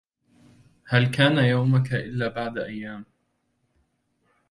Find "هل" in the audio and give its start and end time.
0.87-1.11